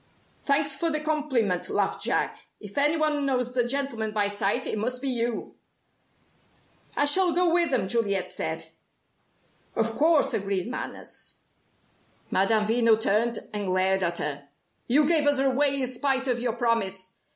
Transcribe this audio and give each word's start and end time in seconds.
"Thanks 0.43 0.75
for 0.75 0.89
the 0.89 0.99
compliment," 0.99 1.69
laughed 1.69 2.01
Jack. 2.01 2.47
"If 2.59 2.75
any 2.75 2.97
one 2.97 3.23
knows 3.23 3.53
the 3.53 3.67
gentleman 3.67 4.13
by 4.13 4.29
sight, 4.29 4.65
it 4.65 4.79
must 4.79 4.99
be 4.99 5.07
you!" 5.09 5.57
"I 6.97 7.05
shall 7.05 7.33
go 7.33 7.53
with 7.53 7.69
them," 7.69 7.87
Juliet 7.87 8.27
said. 8.27 8.69
"Of 9.75 9.93
course!" 9.95 10.33
agreed 10.33 10.67
Manners. 10.69 11.35
Madame 12.31 12.65
Veno 12.65 12.99
turned 12.99 13.47
and 13.53 13.67
glared 13.67 14.03
at 14.03 14.17
her. 14.17 14.47
"You 14.87 15.05
gave 15.07 15.27
us 15.27 15.37
away 15.37 15.79
in 15.83 15.87
spite 15.87 16.27
of 16.27 16.39
your 16.39 16.53
promise. 16.53 17.11